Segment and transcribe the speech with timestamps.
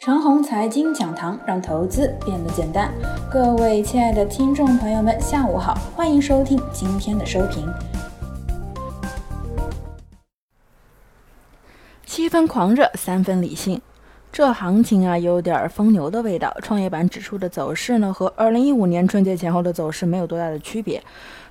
[0.00, 2.90] 长虹财经讲堂让投资变得简单。
[3.30, 7.70] 各位亲爱的听众朋友们，下午好，欢迎收听今天的收评。
[12.06, 13.78] 七分狂热，三分理性，
[14.32, 16.50] 这行情啊有点疯牛的味道。
[16.62, 21.04] 创业板指数的走势呢，和二零一五年春节前后的走势没有多大的区别，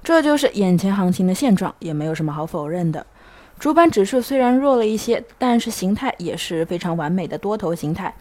[0.04, 3.06] 这就是眼前行情的现状，也没有什么好否认的。
[3.60, 8.16] 主板指数虽然弱了一些，但是形态也是非常完美的多头形态，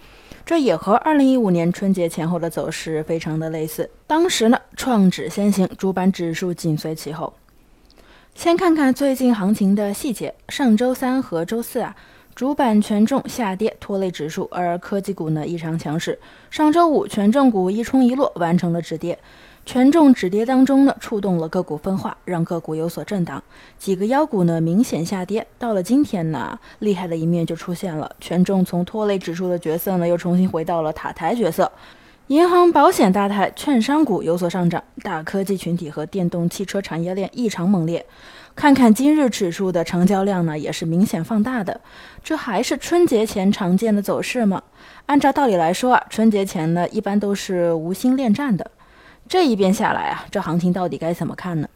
[0.44, 3.88] 这也和二零一五年春节前后的走势非常的类似。
[4.08, 7.32] 当时呢，创指先行，主板指数紧随其后。
[8.34, 11.94] 先看看最近行情的细节，上周三和周四啊，
[12.38, 16.16] 主板权重下跌拖累指数，而科技股呢异常强势。
[16.50, 19.18] 上周五权重股一冲一落，完成了止跌。
[19.66, 23.42] 权重止跌当中呢，触动了个股分化，让个股有所震荡，
[23.76, 25.44] 几个妖股呢明显下跌。
[25.58, 31.68] 到了今天呢，厉害的一面就出现了，权重从拖累指数的角色呢，又重新回到了塔台角色。
[32.28, 38.04] 银行、保险大台、券商股有所上涨，大科技群体和电动汽车产业链异常猛烈。
[38.54, 41.80] 看看今日指数的成交量呢，也是明显放大的。
[42.22, 44.62] 这还是春节前常见的走势吗？
[45.06, 48.70] 按照道理来说啊，春节前呢一般都是无心恋战的。
[49.26, 51.66] 这一遍下来啊，这行情到底该怎么看呢？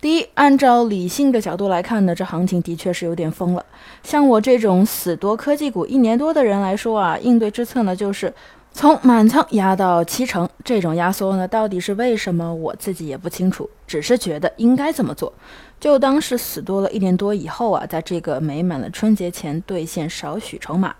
[0.00, 3.66] 第一，按照理性的角度来看呢，这行情的确是有点疯了。
[4.02, 8.32] 像我这种死多科技股一年多的人来说啊，应对之策呢，就是
[8.72, 10.48] 从满仓压到七成。
[10.64, 15.32] 这种压缩呢，到底是为什么，我自己也不清楚，只是觉得应该这么做，
[15.80, 20.94] 就当是死多了一年多以后啊，在这个美满的春节前兑现少许筹码。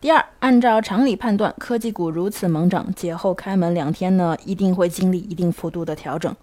[0.00, 6.34] 第二，按照常理判断，科技股如此猛涨，节后开门两天呢，一定会经历一定幅度的调整。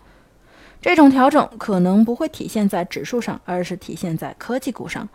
[0.82, 5.08] 这种调整可能不会体现在指数上，而是体现在科技股上。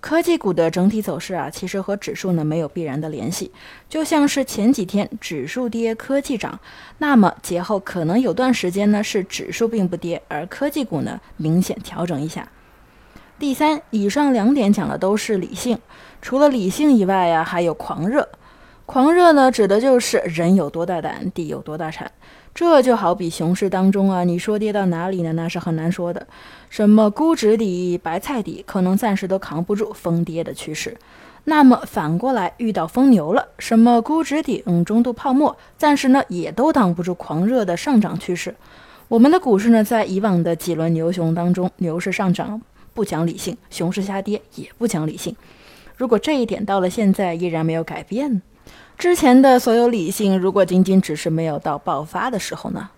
[0.00, 3.52] 科技股的整体走势啊，其实和指数呢没有必然的联系。
[3.86, 6.58] 就像是前几天指数跌，科技涨，
[6.96, 12.48] 那么节后可能有段时间呢是指数并不跌，而科技股呢明显调整一下。
[13.38, 15.78] 第三，以上两点讲的都是理性，
[16.22, 18.26] 除了理性以外呀，还有狂热。
[18.90, 22.10] 狂热呢，指的就是人有多大胆，地有多大产。
[22.52, 25.32] 这就好比熊市当中啊，你说跌到哪里呢？
[25.34, 26.26] 那是很难说的。
[26.68, 30.96] 什么估值底、白菜底，可能暂时都扛不住疯跌的趋势。
[31.44, 38.52] 那么反过来，遇到疯牛了，什么估值顶、中度泡沫，暂时呢也都挡不住狂热的上涨趋势。
[39.06, 42.60] 我们的股市呢，在以往的几轮牛熊当中，牛市上涨。
[42.92, 45.36] 不讲理性，熊市下跌也不讲理性。
[45.96, 48.42] 如果这一点到了现在依然没有改变，
[48.98, 52.90] 之前的所有理性，如果仅仅只是没有到爆发的时候呢？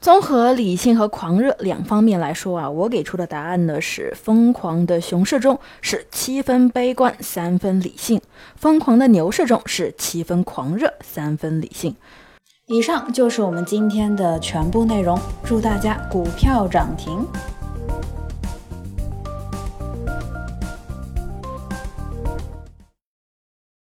[0.00, 8.18] 综合理性和狂热两方面来说啊，我给出的答案呢是：疯狂的熊市中是七分悲观，三分理性；
[8.56, 11.94] 疯狂的牛市中是七分狂热，三分理性。
[12.66, 17.26] 以上就是我们今天的全部内容，祝大家股票涨停。